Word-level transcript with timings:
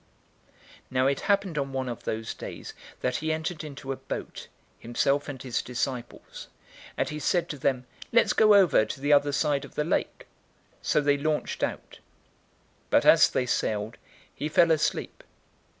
008:022 0.49 0.53
Now 0.89 1.05
it 1.05 1.19
happened 1.19 1.57
on 1.59 1.73
one 1.73 1.87
of 1.87 2.05
those 2.05 2.33
days, 2.33 2.73
that 3.01 3.17
he 3.17 3.31
entered 3.31 3.63
into 3.63 3.91
a 3.91 3.95
boat, 3.95 4.47
himself 4.79 5.29
and 5.29 5.39
his 5.43 5.61
disciples, 5.61 6.47
and 6.97 7.09
he 7.09 7.19
said 7.19 7.47
to 7.49 7.57
them, 7.59 7.85
"Let's 8.11 8.33
go 8.33 8.55
over 8.55 8.83
to 8.83 8.99
the 8.99 9.13
other 9.13 9.31
side 9.31 9.63
of 9.63 9.75
the 9.75 9.83
lake." 9.85 10.25
So 10.81 11.01
they 11.01 11.19
launched 11.19 11.61
out. 11.61 11.99
008:023 12.89 12.89
But 12.89 13.05
as 13.05 13.29
they 13.29 13.45
sailed, 13.45 13.97
he 14.33 14.49
fell 14.49 14.71
asleep. 14.71 15.23